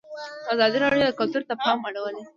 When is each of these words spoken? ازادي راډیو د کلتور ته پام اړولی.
ازادي 0.53 0.77
راډیو 0.83 1.05
د 1.07 1.11
کلتور 1.19 1.41
ته 1.49 1.53
پام 1.63 1.79
اړولی. 1.87 2.23